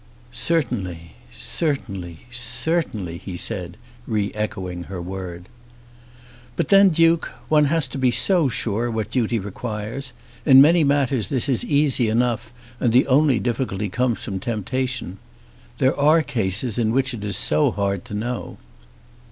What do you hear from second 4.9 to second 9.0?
word. "But then, Duke, one has to be so sure